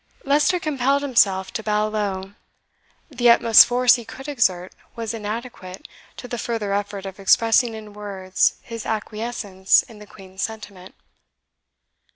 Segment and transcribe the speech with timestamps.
[0.23, 2.33] Leicester compelled himself to bow low.
[3.11, 7.93] The utmost force he could exert was inadequate to the further effort of expressing in
[7.93, 10.95] words his acquiescence in the Queen's sentiment.